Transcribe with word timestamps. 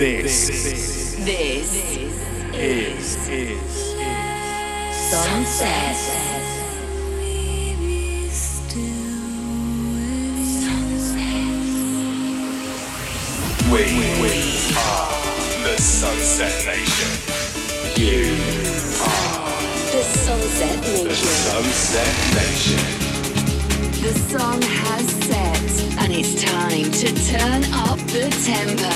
This, 0.00 0.48
This 0.48 1.74
is, 1.76 2.18
is, 2.54 3.28
is, 3.28 3.96
Sunset. 5.10 5.96
we, 13.70 13.84
we 14.22 14.32
are 14.74 15.12
the 15.68 15.76
Sunset 15.82 16.56
Nation. 16.64 17.10
You 18.00 18.32
are 19.04 19.60
The 19.92 20.02
Sunset 20.02 20.80
Nation. 20.80 21.08
the 21.08 21.14
Sunset 21.14 22.16
Nation. 22.40 22.82
The 24.02 24.14
sun 24.30 24.62
has 24.62 25.10
set, 25.26 25.39
and 26.10 26.18
it's 26.18 26.42
time 26.42 26.90
to 26.90 27.06
turn 27.30 27.62
up 27.72 27.98
the 28.08 28.28
tempo 28.44 28.88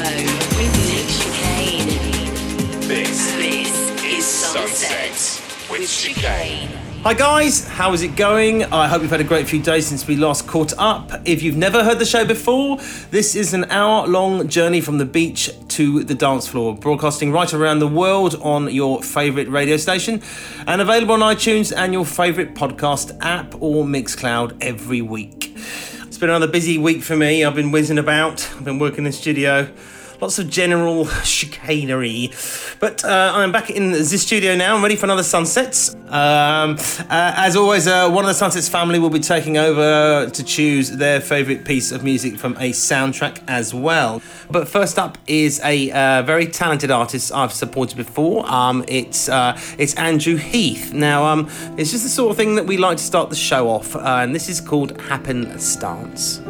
with 0.57 0.75
Nick 0.91 1.07
Chicane. 1.15 2.89
This 2.89 3.33
This 3.37 4.03
is 4.03 4.25
Sunset 4.25 5.15
Sunset 5.15 5.71
with 5.71 5.81
with 5.81 5.89
Chicane. 5.89 6.69
Chicane. 6.69 7.03
Hi 7.05 7.15
guys, 7.15 7.69
how 7.69 7.93
is 7.93 8.03
it 8.03 8.17
going? 8.17 8.65
I 8.65 8.89
hope 8.89 9.03
you've 9.03 9.11
had 9.13 9.21
a 9.21 9.25
great 9.25 9.47
few 9.47 9.63
days 9.63 9.87
since 9.87 10.09
we 10.09 10.17
last 10.17 10.49
caught 10.49 10.73
up. 10.79 11.13
If 11.25 11.43
you've 11.43 11.57
never 11.57 11.85
heard 11.85 11.99
the 12.01 12.07
show 12.07 12.25
before, 12.25 12.79
this 13.11 13.37
is 13.37 13.55
an 13.55 13.67
hour 13.67 14.09
long 14.09 14.49
journey 14.49 14.81
from 14.81 14.99
the 14.99 15.05
beach 15.05 15.51
to 15.69 16.03
the 16.03 16.15
dance 16.15 16.49
floor, 16.49 16.75
broadcasting 16.75 17.31
right 17.31 17.53
around 17.53 17.79
the 17.79 17.87
world 17.87 18.35
on 18.43 18.73
your 18.75 19.03
favourite 19.03 19.49
radio 19.49 19.77
station 19.77 20.21
and 20.67 20.81
available 20.81 21.15
on 21.15 21.21
iTunes 21.21 21.73
and 21.77 21.93
your 21.93 22.07
favourite 22.07 22.55
podcast 22.55 23.17
app 23.21 23.55
or 23.61 23.85
Mixcloud 23.85 24.57
every 24.61 25.03
week. 25.03 25.57
Been 26.25 26.31
another 26.31 26.51
busy 26.51 26.79
week 26.79 27.03
for 27.03 27.15
me. 27.15 27.45
I've 27.45 27.55
been 27.55 27.71
whizzing 27.71 27.99
about, 27.99 28.51
I've 28.57 28.65
been 28.65 28.79
working 28.79 29.01
in 29.01 29.05
the 29.05 29.13
studio 29.13 29.69
lots 30.25 30.39
of 30.39 30.49
general 30.49 31.05
chicanery. 31.23 32.31
But 32.81 33.05
uh, 33.05 33.33
I'm 33.35 33.53
back 33.53 33.69
in 33.69 33.93
the 33.93 34.03
studio 34.05 34.57
now. 34.57 34.75
I'm 34.75 34.83
ready 34.83 34.97
for 34.97 35.05
another 35.05 35.23
sunsets. 35.23 35.95
Um, 35.95 36.79
uh, 37.11 37.35
as 37.37 37.57
always, 37.57 37.87
uh, 37.87 38.09
one 38.09 38.25
of 38.25 38.29
the 38.29 38.35
Sunsets 38.35 38.69
family 38.69 38.99
will 38.99 39.11
be 39.11 39.21
taking 39.21 39.59
over 39.59 40.31
to 40.31 40.45
choose 40.45 40.93
their 40.93 41.21
favourite 41.21 41.67
piece 41.67 41.93
of 41.93 42.03
music 42.03 42.39
from 42.39 42.55
a 42.55 42.71
soundtrack 42.71 43.43
as 43.49 43.75
well. 43.75 44.23
But 44.51 44.67
first 44.67 44.99
up 44.99 45.19
is 45.27 45.61
a 45.63 45.91
uh, 45.91 46.23
very 46.23 46.47
talented 46.47 46.91
artist 46.91 47.31
I've 47.31 47.53
supported 47.53 47.97
before. 47.99 48.51
Um, 48.51 48.83
it's 48.89 49.29
uh, 49.29 49.61
it's 49.77 49.95
Andrew 49.97 50.37
Heath. 50.37 50.95
Now, 50.95 51.25
um, 51.25 51.51
it's 51.77 51.91
just 51.91 52.05
the 52.05 52.11
sort 52.11 52.31
of 52.31 52.39
thing 52.39 52.55
that 52.55 52.65
we 52.65 52.79
like 52.79 52.97
to 52.97 53.05
start 53.05 53.29
the 53.29 53.37
show 53.37 53.69
off, 53.69 53.95
uh, 53.95 54.21
and 54.23 54.35
this 54.35 54.49
is 54.49 54.61
called 54.61 54.99
Happen 55.03 55.59
Stance. 55.59 56.41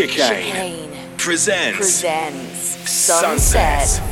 Chicane 0.00 0.88
Chicane 0.88 1.16
presents 1.18 1.76
presents 1.76 2.88
Sunset. 2.88 3.86
Sunset. 3.86 4.09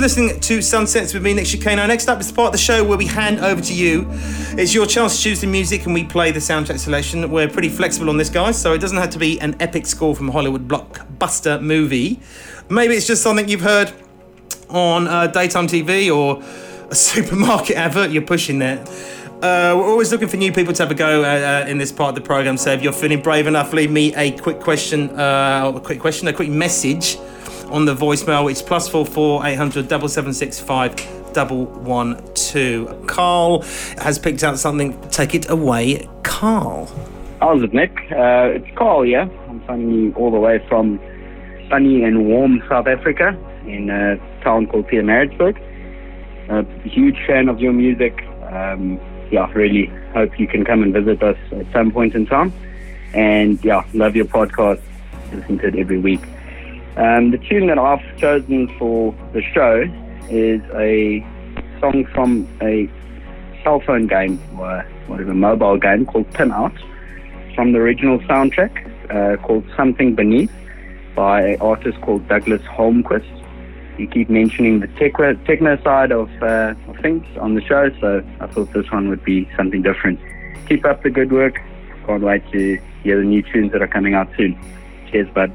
For 0.00 0.04
listening 0.04 0.40
to 0.40 0.62
Sunsets 0.62 1.12
with 1.12 1.22
me, 1.22 1.34
Nick 1.34 1.44
Chicane. 1.44 1.76
Next 1.76 2.08
up 2.08 2.20
is 2.20 2.28
the 2.28 2.34
part 2.34 2.46
of 2.46 2.52
the 2.52 2.58
show 2.58 2.82
where 2.82 2.96
we 2.96 3.04
hand 3.04 3.40
over 3.40 3.60
to 3.60 3.74
you. 3.74 4.06
It's 4.56 4.72
your 4.72 4.86
chance 4.86 5.18
to 5.18 5.22
choose 5.22 5.42
the 5.42 5.46
music 5.46 5.84
and 5.84 5.92
we 5.92 6.04
play 6.04 6.32
the 6.32 6.38
soundtrack 6.38 6.78
selection. 6.78 7.30
We're 7.30 7.50
pretty 7.50 7.68
flexible 7.68 8.08
on 8.08 8.16
this, 8.16 8.30
guys, 8.30 8.58
so 8.58 8.72
it 8.72 8.78
doesn't 8.78 8.96
have 8.96 9.10
to 9.10 9.18
be 9.18 9.38
an 9.42 9.56
epic 9.60 9.84
score 9.84 10.16
from 10.16 10.30
a 10.30 10.32
Hollywood 10.32 10.66
blockbuster 10.66 11.60
movie. 11.60 12.18
Maybe 12.70 12.94
it's 12.94 13.06
just 13.06 13.22
something 13.22 13.46
you've 13.46 13.60
heard 13.60 13.92
on 14.70 15.06
uh, 15.06 15.26
daytime 15.26 15.66
TV 15.66 16.10
or 16.10 16.42
a 16.90 16.94
supermarket 16.94 17.76
advert 17.76 18.10
you're 18.10 18.22
pushing 18.22 18.58
there. 18.58 18.82
Uh, 19.42 19.76
we're 19.76 19.90
always 19.90 20.10
looking 20.10 20.28
for 20.28 20.38
new 20.38 20.50
people 20.50 20.72
to 20.72 20.82
have 20.82 20.90
a 20.90 20.94
go 20.94 21.24
uh, 21.24 21.26
uh, 21.26 21.68
in 21.68 21.76
this 21.76 21.92
part 21.92 22.08
of 22.08 22.14
the 22.14 22.26
program. 22.26 22.56
So 22.56 22.72
if 22.72 22.82
you're 22.82 22.94
feeling 22.94 23.20
brave 23.20 23.46
enough, 23.46 23.74
leave 23.74 23.90
me 23.90 24.14
a 24.14 24.30
quick 24.30 24.60
question, 24.60 25.10
uh, 25.10 25.72
a 25.76 25.80
quick 25.80 26.00
question, 26.00 26.26
a 26.28 26.32
quick 26.32 26.48
message 26.48 27.18
on 27.70 27.84
the 27.84 27.94
voicemail. 27.94 28.50
It's 28.50 28.62
plus 28.62 28.88
four 28.88 29.06
four 29.06 29.46
eight 29.46 29.56
hundred 29.56 29.88
double 29.88 30.08
seven 30.08 30.32
six 30.32 30.58
five 30.60 30.94
double 31.32 31.66
one 31.66 32.22
two. 32.34 32.86
Carl 33.06 33.62
has 33.98 34.18
picked 34.18 34.42
out 34.42 34.58
something. 34.58 35.00
Take 35.10 35.34
it 35.34 35.48
away, 35.50 36.08
Carl. 36.22 36.86
How's 37.40 37.62
it, 37.62 37.72
Nick? 37.72 37.92
Uh, 38.10 38.50
it's 38.54 38.76
Carl 38.76 39.02
here. 39.02 39.30
I'm 39.48 39.60
phoning 39.66 39.90
you 39.90 40.12
all 40.14 40.30
the 40.30 40.38
way 40.38 40.58
from 40.68 41.00
sunny 41.68 42.02
and 42.02 42.26
warm 42.26 42.62
South 42.68 42.86
Africa 42.86 43.36
in 43.64 43.88
a 43.88 44.18
town 44.42 44.66
called 44.66 44.88
Pietermaritzburg. 44.88 45.56
A 46.50 46.64
huge 46.88 47.16
fan 47.26 47.48
of 47.48 47.60
your 47.60 47.72
music. 47.72 48.22
Um, 48.50 49.00
yeah, 49.30 49.50
really 49.52 49.86
hope 50.12 50.38
you 50.40 50.48
can 50.48 50.64
come 50.64 50.82
and 50.82 50.92
visit 50.92 51.22
us 51.22 51.38
at 51.52 51.70
some 51.72 51.92
point 51.92 52.14
in 52.14 52.26
time. 52.26 52.52
And 53.14 53.64
yeah, 53.64 53.84
love 53.94 54.16
your 54.16 54.24
podcast. 54.24 54.82
Listen 55.32 55.58
to 55.58 55.68
it 55.68 55.76
every 55.76 55.98
week. 55.98 56.20
Um, 56.96 57.30
the 57.30 57.38
tune 57.38 57.68
that 57.68 57.78
I've 57.78 58.04
chosen 58.18 58.68
for 58.78 59.14
the 59.32 59.42
show 59.42 59.84
is 60.28 60.60
a 60.74 61.24
song 61.80 62.04
from 62.12 62.48
a 62.60 62.90
cell 63.62 63.80
phone 63.80 64.06
game 64.06 64.40
or 64.58 64.84
whatever 65.06 65.34
mobile 65.34 65.78
game 65.78 66.06
called 66.06 66.32
Pin 66.34 66.52
Out 66.52 66.74
from 67.54 67.72
the 67.72 67.78
original 67.78 68.18
soundtrack 68.20 68.72
uh, 69.10 69.36
called 69.42 69.64
Something 69.76 70.14
Beneath 70.14 70.52
by 71.14 71.42
an 71.42 71.60
artist 71.60 72.00
called 72.00 72.26
Douglas 72.28 72.62
Holmquist. 72.62 73.36
You 73.98 74.06
keep 74.06 74.30
mentioning 74.30 74.80
the 74.80 74.86
techno, 74.86 75.82
side 75.82 76.12
of, 76.12 76.30
uh, 76.42 76.74
of 76.88 76.96
things 77.02 77.26
on 77.38 77.54
the 77.54 77.60
show, 77.60 77.90
so 78.00 78.24
I 78.40 78.46
thought 78.46 78.72
this 78.72 78.90
one 78.90 79.08
would 79.10 79.22
be 79.24 79.48
something 79.56 79.82
different. 79.82 80.18
Keep 80.68 80.86
up 80.86 81.02
the 81.02 81.10
good 81.10 81.32
work. 81.32 81.60
Can't 82.06 82.22
wait 82.22 82.42
to 82.52 82.80
hear 83.02 83.18
the 83.18 83.24
new 83.24 83.42
tunes 83.42 83.72
that 83.72 83.82
are 83.82 83.88
coming 83.88 84.14
out 84.14 84.28
soon. 84.36 84.58
Cheers, 85.10 85.28
bud. 85.34 85.52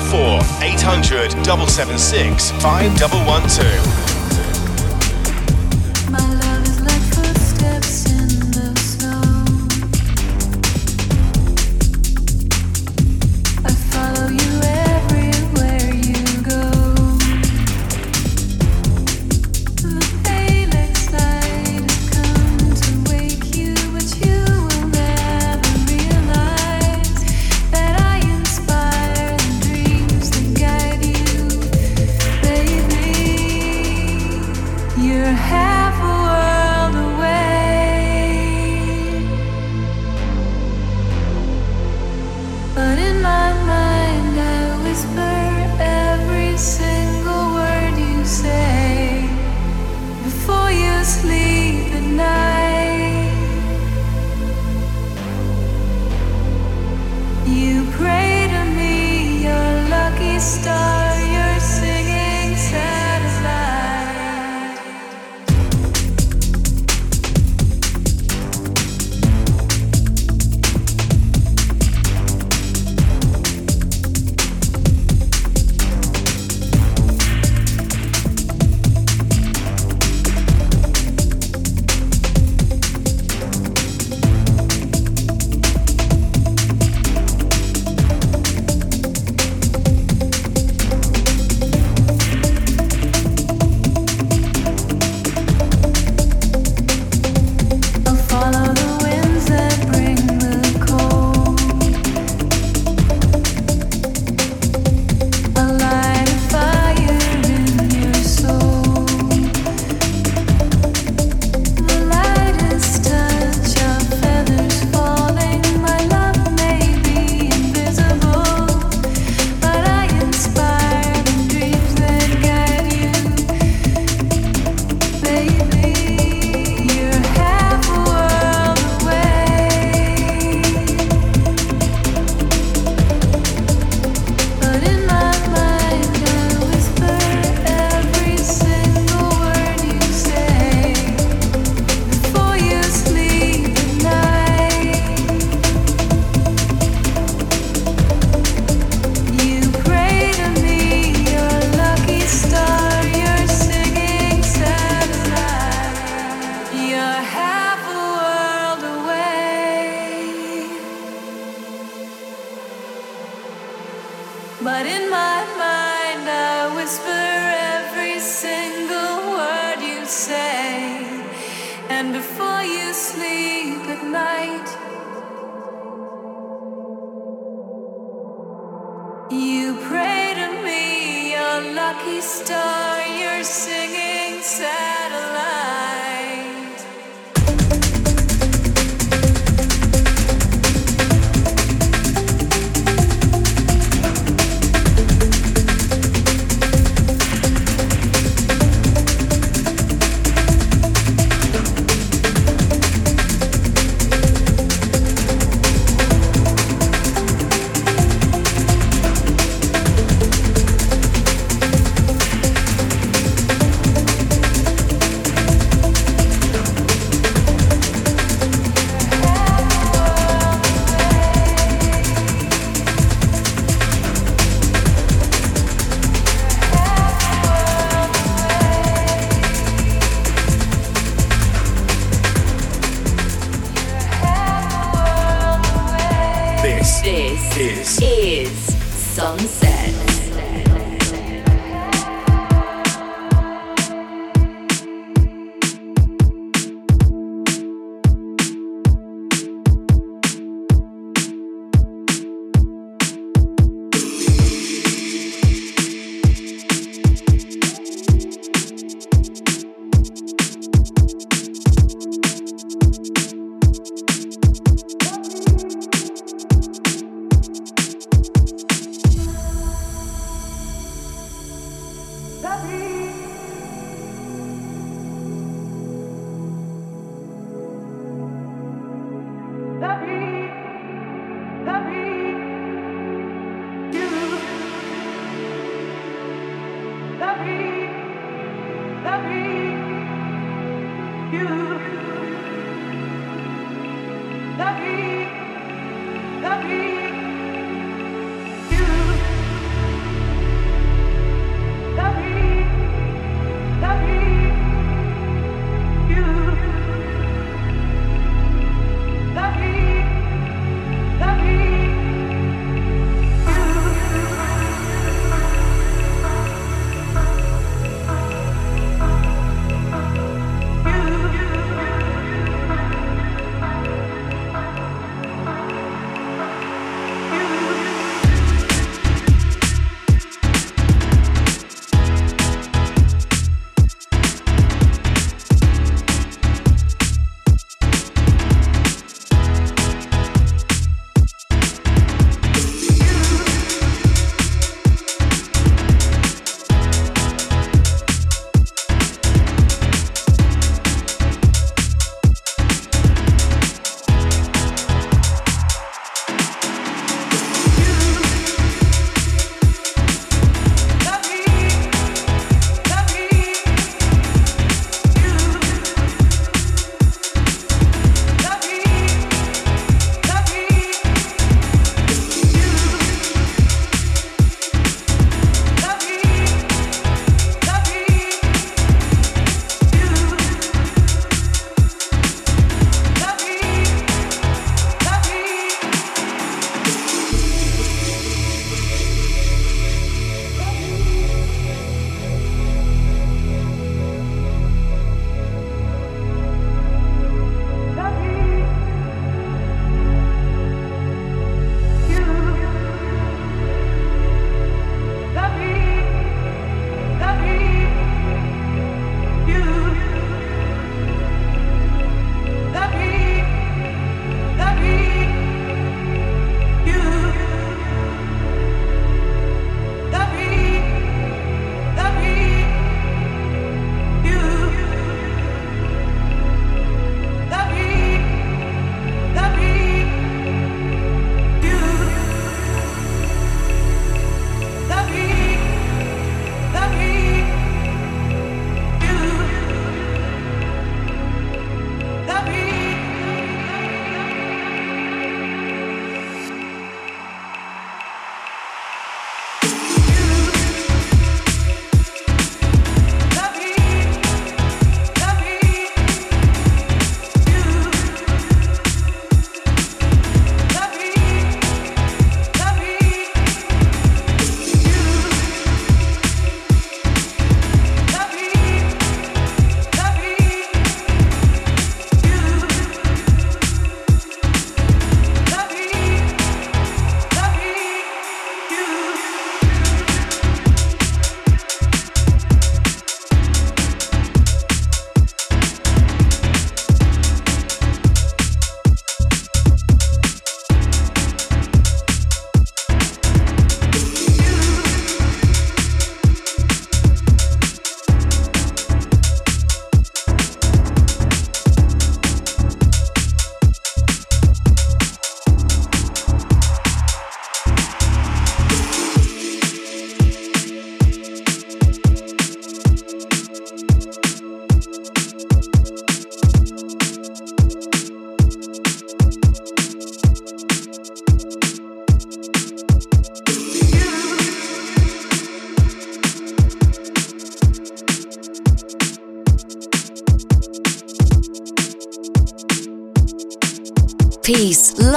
844 0.00 0.40
800 0.60 1.44
776 1.44 2.50
5112. 2.60 3.93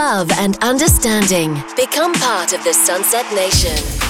Love, 0.07 0.31
and 0.39 0.55
understanding. 0.63 1.53
Become 1.75 2.13
part 2.13 2.53
of 2.53 2.63
the 2.63 2.71
Sunset 2.71 3.25
Nation. 3.33 4.06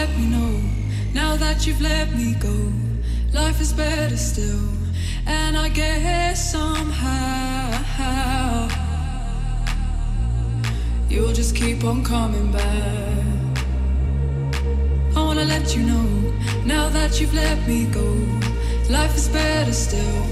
let 0.00 0.16
me 0.18 0.26
know. 0.36 0.52
Now 1.12 1.36
that 1.36 1.66
you've 1.66 1.82
let 1.82 2.08
me 2.16 2.28
go, 2.48 2.56
life 3.34 3.60
is 3.60 3.72
better 3.74 4.16
still. 4.16 4.66
And 5.26 5.58
I 5.58 5.68
guess 5.68 6.52
somehow 6.52 7.68
you'll 11.10 11.34
just 11.40 11.54
keep 11.54 11.84
on 11.84 12.02
coming 12.02 12.50
back. 12.50 13.24
I 15.16 15.20
wanna 15.26 15.44
let 15.44 15.76
you 15.76 15.82
know. 15.82 16.08
Now 16.64 16.88
that 16.96 17.20
you've 17.20 17.34
let 17.34 17.58
me 17.68 17.84
go, 18.00 18.08
life 18.88 19.14
is 19.20 19.28
better 19.28 19.74
still. 19.86 20.22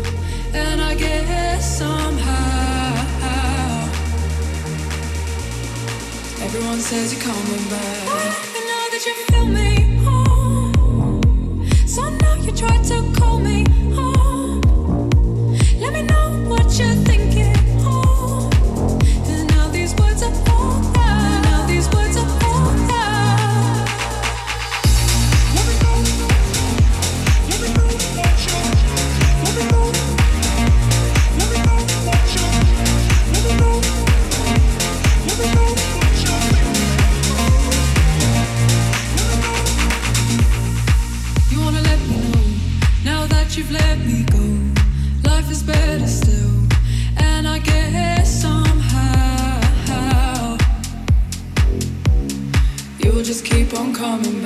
And 0.65 0.81
I 0.81 0.95
guess 0.95 1.79
somehow 1.83 2.39
everyone 6.47 6.81
says 6.91 7.07
you're 7.13 7.23
coming 7.31 7.65
back 7.69 8.58
me. 9.47 9.99
So 11.87 12.09
now 12.09 12.35
you 12.35 12.53
try 12.53 12.77
to 12.83 13.13
call 13.19 13.39
me. 13.39 13.65
home. 13.95 14.18
coming 53.99 54.38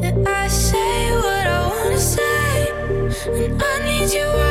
that 0.00 0.16
I 0.26 0.48
say 0.48 1.16
what 1.16 1.46
I 1.46 1.66
wanna 1.68 1.98
say, 1.98 2.70
and 3.44 3.62
I 3.62 3.78
need 3.84 4.12
you 4.12 4.49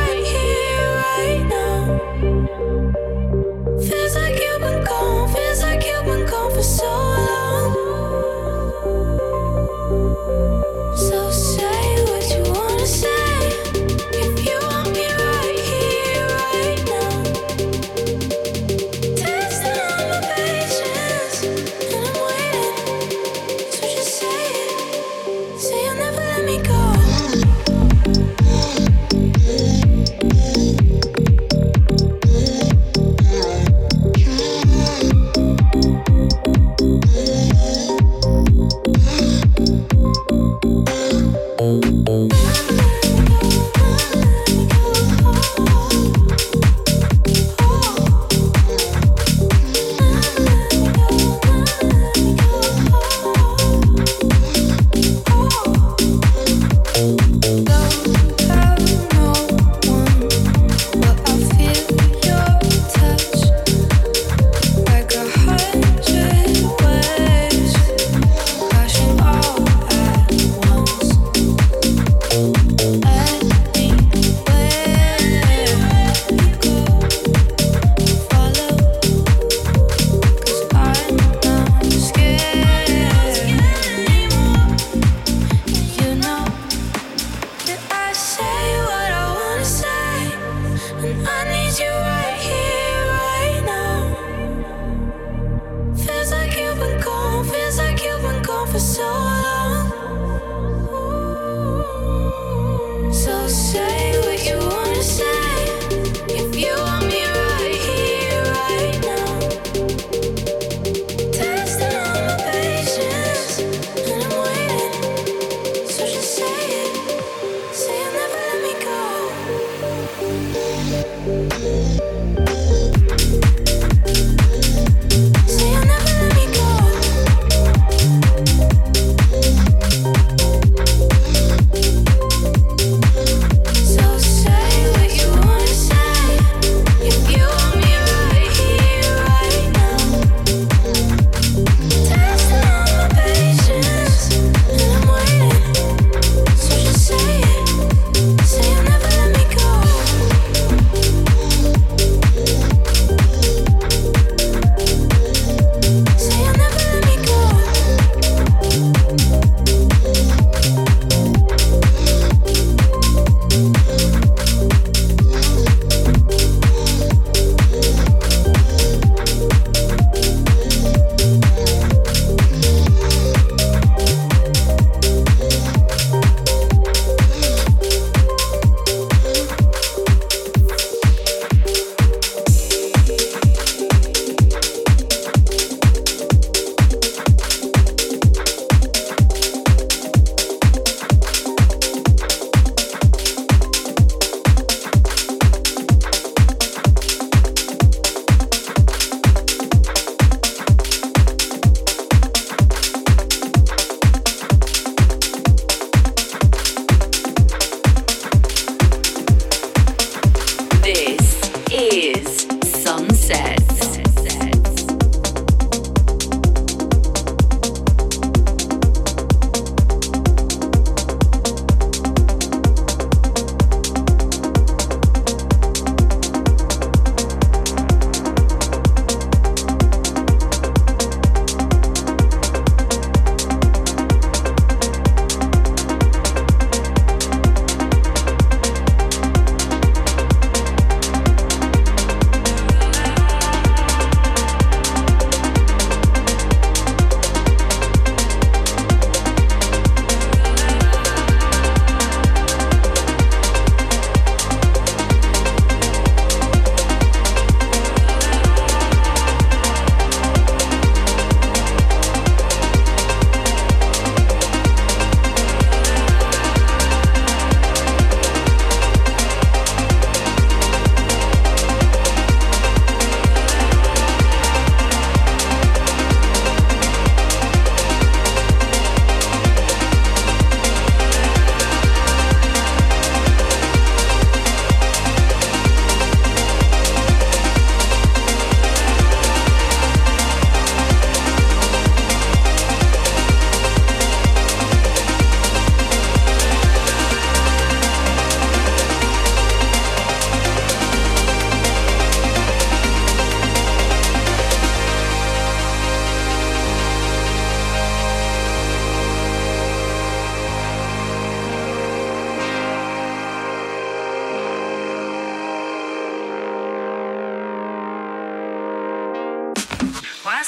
that 91.01 91.27
I 91.27 91.38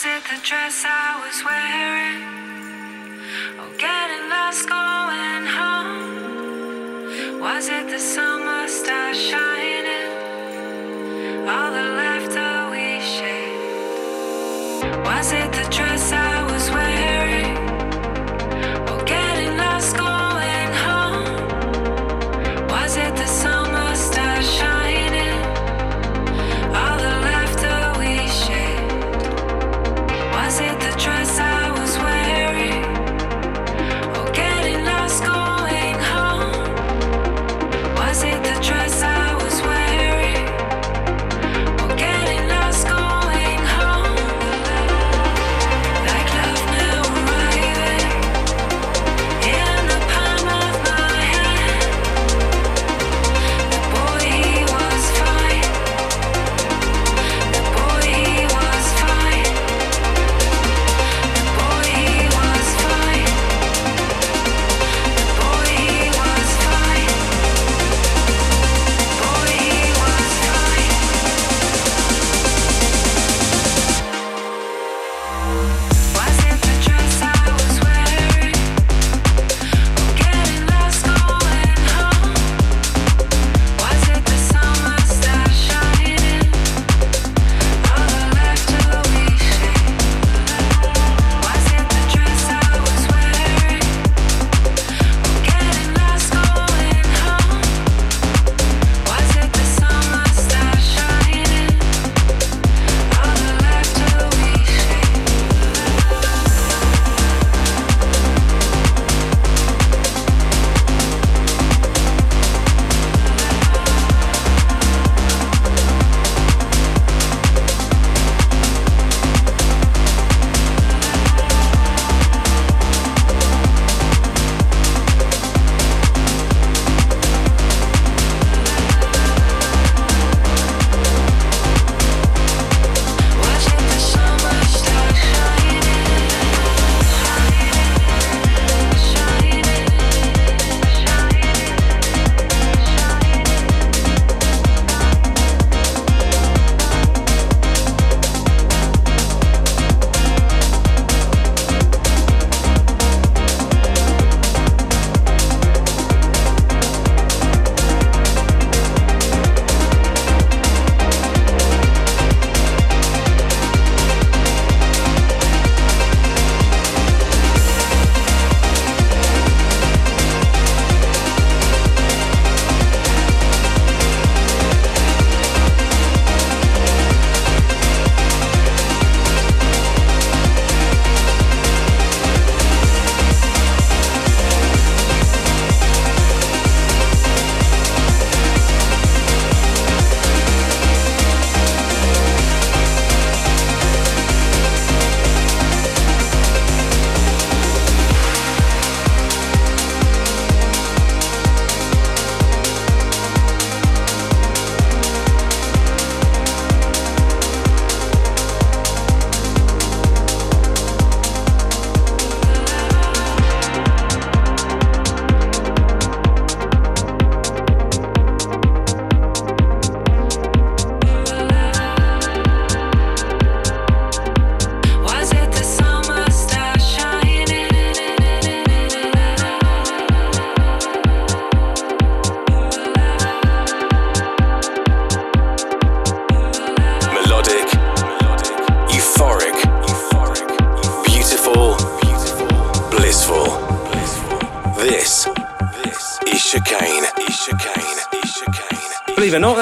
Was 0.02 0.08
it 0.08 0.24
the 0.24 0.42
dress 0.44 0.84
I 0.84 1.22
was 1.24 1.44
wearing? 1.46 2.41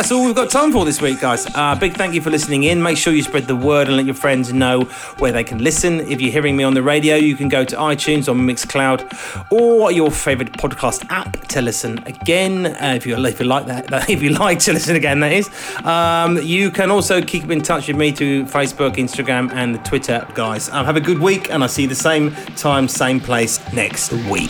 That's 0.10 0.18
all 0.18 0.26
we've 0.26 0.36
got 0.36 0.50
time 0.50 0.72
for 0.72 0.86
this 0.86 1.04
week, 1.04 1.20
guys. 1.20 1.46
Uh, 1.54 1.76
big 1.76 1.94
thank 1.94 2.16
you 2.16 2.22
for 2.22 2.32
listening 2.32 2.64
in. 2.64 2.82
Make 2.82 2.98
sure 2.98 3.14
you 3.14 3.22
spread 3.22 3.44
the 3.44 3.56
word 3.56 3.88
and 3.88 3.96
let 3.96 4.08
your 4.08 4.16
friends 4.16 4.52
know 4.52 4.86
where 5.20 5.32
they 5.32 5.44
can 5.44 5.64
listen. 5.64 6.00
If 6.00 6.20
you're 6.20 6.32
hearing 6.32 6.58
me 6.58 6.64
on 6.64 6.74
the 6.74 6.82
radio, 6.82 7.16
you 7.16 7.36
can 7.36 7.48
go 7.48 7.64
to 7.64 7.76
iTunes 7.76 8.28
or 8.28 8.34
Mixcloud 8.34 9.52
or 9.52 9.92
your 9.92 10.10
favourite 10.10 10.52
podcast 10.54 11.06
app 11.12 11.40
to 11.50 11.62
listen 11.62 12.00
again. 12.08 12.66
Uh, 12.66 12.96
if 12.96 13.06
you 13.06 13.24
if 13.24 13.40
you 13.40 13.46
like 13.46 13.66
that, 13.68 14.10
if 14.10 14.24
you 14.24 14.32
like 14.32 14.58
to 14.62 14.74
listen 14.74 14.96
again, 14.96 15.20
that 15.20 15.32
is. 15.32 15.48
Um, 15.86 16.38
you 16.42 16.72
can 16.72 16.90
also 16.90 17.22
keep 17.22 17.48
in 17.52 17.62
touch 17.62 17.88
with 17.88 17.98
me 17.98 18.12
through 18.12 18.46
Facebook, 18.46 18.96
Instagram, 18.96 19.54
and 19.54 19.76
the 19.76 19.80
Twitter, 19.80 20.28
guys. 20.34 20.70
Um, 20.70 20.88
have 20.88 20.96
a 20.96 21.02
good 21.02 21.20
week, 21.20 21.52
and 21.52 21.62
I'll 21.62 21.70
see 21.70 21.84
you 21.84 21.88
the 21.88 21.94
same 21.94 22.32
time, 22.56 22.88
same 22.88 23.20
place 23.20 23.60
next 23.74 24.12
week. 24.12 24.50